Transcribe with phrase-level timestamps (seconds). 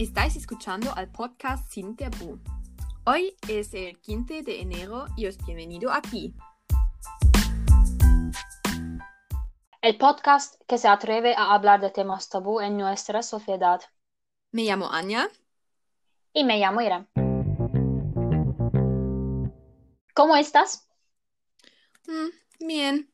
[0.00, 2.40] Estáis escuchando al podcast Sin Tabú.
[3.04, 6.34] Hoy es el 15 de enero y os bienvenido aquí.
[9.82, 13.82] El podcast que se atreve a hablar de temas tabú en nuestra sociedad.
[14.52, 15.28] Me llamo Anya.
[16.32, 17.06] Y me llamo Ira.
[20.14, 20.88] ¿Cómo estás?
[22.06, 23.12] Mm, bien,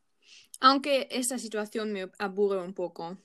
[0.60, 3.18] aunque esta situación me aburre un poco.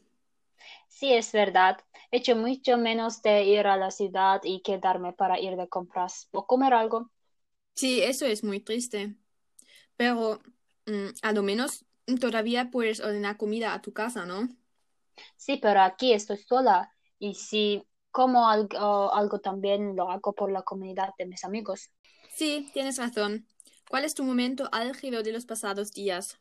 [1.02, 1.80] Sí, es verdad.
[2.12, 6.46] Echo mucho menos de ir a la ciudad y quedarme para ir de compras o
[6.46, 7.10] comer algo.
[7.74, 9.16] Sí, eso es muy triste.
[9.98, 10.44] Pero
[10.86, 11.86] mm, a lo menos
[12.20, 14.48] todavía puedes ordenar comida a tu casa, ¿no?
[15.38, 20.62] Sí, pero aquí estoy sola y si como algo, algo también lo hago por la
[20.62, 21.90] comunidad de mis amigos.
[22.36, 23.48] Sí, tienes razón.
[23.90, 26.38] ¿Cuál es tu momento álgido de los pasados días?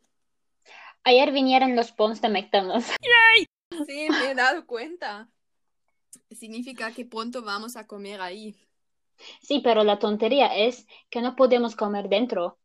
[1.02, 2.92] Ayer vinieron los pons de McDonald's.
[3.86, 5.28] Sí, me he dado cuenta.
[6.30, 8.56] Significa que pronto vamos a comer ahí.
[9.42, 12.58] Sí, pero la tontería es que no podemos comer dentro.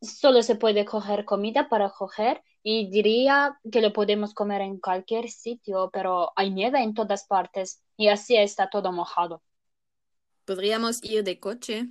[0.00, 5.30] Solo se puede coger comida para coger y diría que lo podemos comer en cualquier
[5.30, 9.42] sitio, pero hay nieve en todas partes y así está todo mojado.
[10.44, 11.88] Podríamos ir de coche.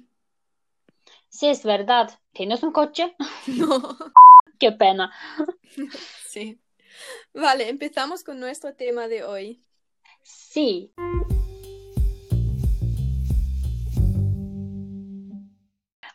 [1.29, 2.11] Sí, es verdad.
[2.33, 3.16] ¿Tienes un coche?
[3.47, 3.97] No.
[4.59, 5.11] Qué pena.
[6.27, 6.57] Sí.
[7.33, 9.63] Vale, empezamos con nuestro tema de hoy.
[10.22, 10.94] Sí.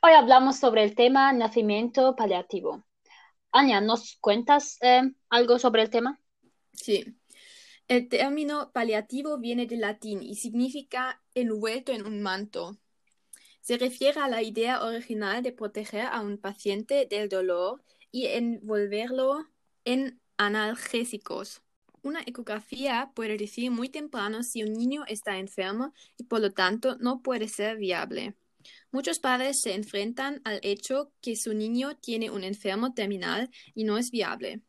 [0.01, 2.85] Hoy hablamos sobre el tema nacimiento paliativo.
[3.51, 6.21] Anya, ¿nos cuentas eh, algo sobre el tema?
[6.73, 7.17] Sí.
[7.89, 12.79] El término paliativo viene del latín y significa envuelto en un manto.
[13.61, 19.47] Se refiere a la idea original de proteger a un paciente del dolor y envolverlo
[19.85, 21.63] en analgésicos.
[22.03, 26.97] Una ecografía puede decir muy temprano si un niño está enfermo y por lo tanto
[26.97, 28.35] no puede ser viable.
[28.91, 33.99] Muchos padres se enfrentan al hecho que su niño tiene un enfermo terminal y no
[33.99, 34.63] es viable.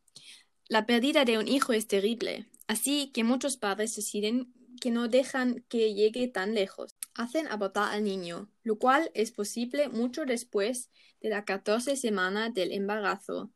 [0.68, 5.66] La pérdida de un hijo es terrible, así que muchos padres deciden que no dejan
[5.70, 6.96] que llegue tan lejos.
[7.14, 10.90] Hacen abortar al niño, lo cual es posible mucho después
[11.22, 13.52] de la 14 semana del embarazo,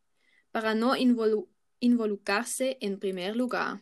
[0.51, 0.95] para no
[1.83, 3.81] involucrarse en primer lugar.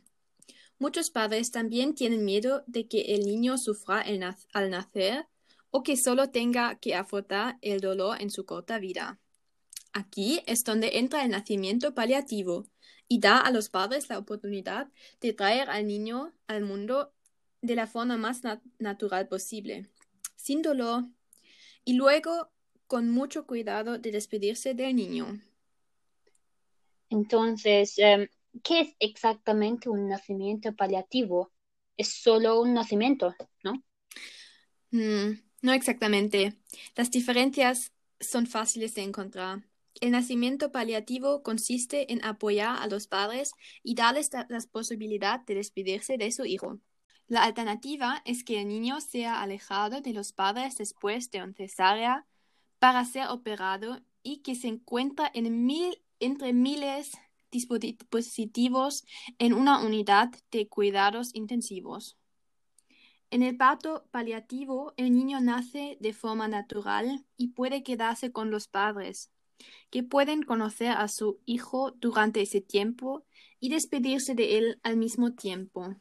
[0.80, 4.04] Muchos padres también tienen miedo de que el niño sufra
[4.54, 5.28] al nacer
[5.70, 9.20] o que solo tenga que afrontar el dolor en su corta vida.
[9.94, 12.66] Aquí es donde entra el nacimiento paliativo
[13.08, 14.90] y da a los padres la oportunidad
[15.20, 17.14] de traer al niño al mundo
[17.62, 18.42] de la forma más
[18.80, 19.92] natural posible,
[20.36, 21.04] sin dolor,
[21.86, 22.50] y luego
[22.88, 25.40] con mucho cuidado de despedirse del niño.
[27.12, 28.28] Entonces, em,
[28.64, 31.52] ¿qué es exactamente un nacimiento paliativo?
[31.98, 33.84] Es solo un nacimiento, ¿no?
[34.92, 36.56] Mm, no exactamente.
[36.96, 39.64] Las diferencias son fáciles de encontrar.
[40.00, 43.52] El nacimiento paliativo consiste en apoyar a los padres
[43.84, 46.80] y darles la, posibilidad de despedirse de su hijo.
[47.28, 52.26] La alternativa es que el niño sea alejado de los padres después de una cesárea
[52.80, 57.12] para ser operado y que se encuentra en mil, entre miles
[57.52, 59.06] dispositivos
[59.40, 62.18] en una unidad de cuidados intensivos.
[63.30, 68.68] En el parto paliativo, el niño nace de forma natural y puede quedarse con los
[68.68, 69.32] padres,
[69.90, 73.24] que pueden conocer a su hijo durante ese tiempo
[73.60, 75.96] y despedirse de él al mismo tiempo.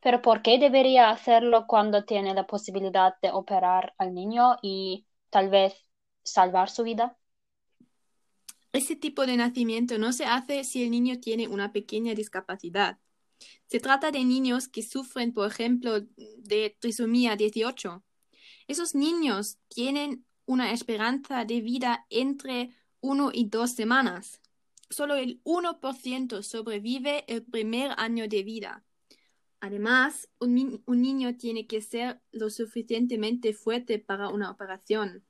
[0.00, 5.50] Pero ¿por qué debería hacerlo cuando tiene la posibilidad de operar al niño y tal
[5.50, 5.74] vez
[6.24, 7.16] salvar su vida?
[8.76, 12.98] Este tipo de nacimiento no se hace si el niño tiene una pequeña discapacidad.
[13.68, 18.04] Se trata de niños que sufren, por ejemplo, de trisomía 18.
[18.68, 22.68] Esos niños tienen una esperanza de vida entre
[23.00, 24.42] 1 y 2 semanas.
[24.90, 28.84] Solo el 1% sobrevive el primer año de vida.
[29.60, 35.24] Además, un, un, niño tiene que ser lo suficientemente fuerte para una operación.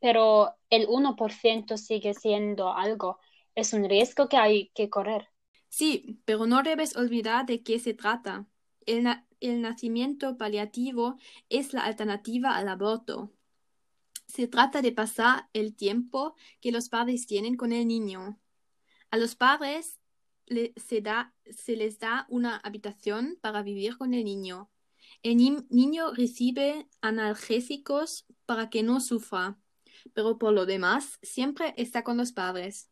[0.00, 3.18] Pero el 1% sigue siendo algo.
[3.54, 5.28] Es un riesgo que hay que correr.
[5.68, 8.46] Sí, pero no debes olvidar de qué se trata.
[8.86, 9.06] El,
[9.40, 11.16] el nacimiento paliativo
[11.48, 13.32] es la alternativa al aborto.
[14.26, 18.38] Se trata de pasar el tiempo que los padres tienen con el niño.
[19.10, 20.00] A los padres
[20.76, 24.70] se, da, se, les da una habitación para vivir con el niño.
[25.22, 29.58] El ni niño recibe analgésicos para que no sufra,
[30.14, 32.90] pero por lo demás siempre está con los padres.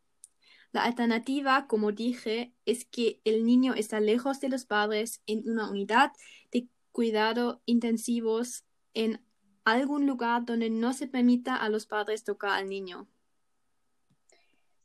[0.71, 5.69] La alternativa, como dije, es que el niño está lejos de los padres en una
[5.69, 6.11] unidad
[6.51, 9.23] de cuidado intensivos en
[9.65, 13.07] algún lugar donde no se permita a los padres tocar al niño.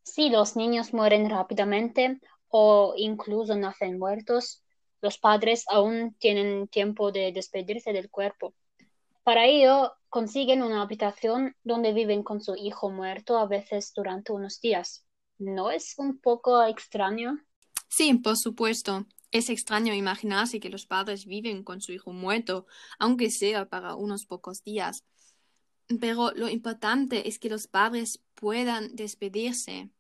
[0.02, 4.62] Si los niños mueren rápidamente o incluso nacen muertos,
[5.00, 8.54] los padres aún tienen tiempo de despedirse del cuerpo.
[9.24, 14.60] Para ello, consiguen una habitación donde viven con su hijo muerto a veces durante unos
[14.60, 15.06] días.
[15.38, 17.38] ¿No es un poco extraño?
[17.88, 19.06] Sí, por supuesto.
[19.30, 22.66] Es extraño imaginarse que los padres viven con su hijo muerto,
[22.98, 25.04] aunque sea para unos pocos días.
[26.00, 29.90] Pero lo importante es que los padres puedan despedirse.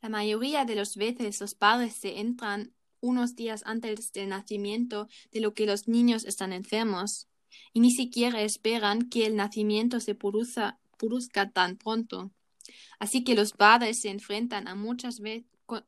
[0.00, 5.40] La mayoría de las veces los padres se entran unos días antes del nacimiento de
[5.40, 7.28] lo que los niños están enfermos,
[7.72, 10.78] y ni siquiera esperan que el nacimiento se produzca,
[11.52, 12.30] tan pronto.
[12.98, 15.20] Así que los padres se enfrentan a muchas,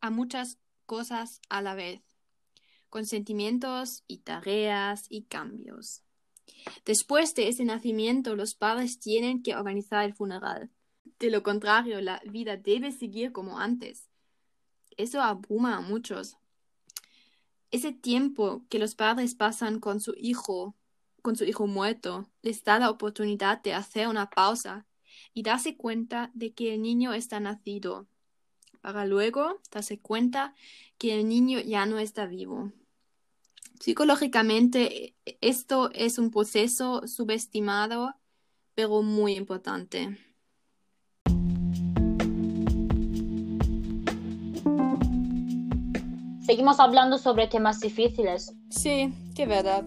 [0.00, 2.02] a muchas cosas a la vez
[2.96, 6.02] con sentimientos y tareas y cambios.
[6.84, 10.70] Después de ese nacimiento, los padres tienen que organizar el funeral.
[11.19, 14.08] De lo contrario, la vida debe seguir como antes.
[14.96, 16.36] Eso abruma a muchos.
[17.70, 20.74] Ese tiempo que los padres pasan con su hijo,
[21.26, 24.87] con su hijo muerto, les da la oportunidad de hacer una pausa
[25.34, 28.06] y darse cuenta de que el niño está nacido,
[28.81, 30.55] para luego darse cuenta
[30.99, 32.70] que el niño ya no está vivo.
[33.81, 38.14] Psicológicamente, esto es un proceso subestimado,
[38.76, 40.17] pero muy importante.
[46.46, 48.55] Seguimos hablando sobre temas difíciles.
[48.70, 49.84] Sí, qué verdad.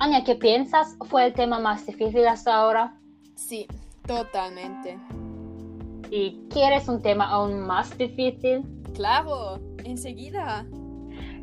[0.00, 0.96] Anya, ¿qué piensas?
[1.10, 2.98] ¿Fue el tema más difícil hasta ahora?
[3.34, 3.66] Sí,
[4.06, 4.98] totalmente.
[6.10, 8.64] ¿Y quieres un tema aún más difícil?
[8.94, 10.64] Claro, enseguida.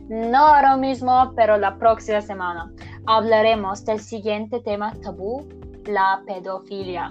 [0.10, 2.74] No ahora mismo, pero la próxima semana
[3.06, 5.48] hablaremos del siguiente tema tabú,
[5.86, 7.10] la pedofilia.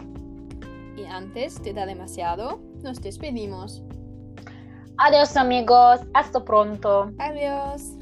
[0.97, 3.85] Y antes de dar demasiado, nos despedimos.
[4.99, 7.13] Adiós amigos, hasta pronto.
[7.21, 7.93] Adiós.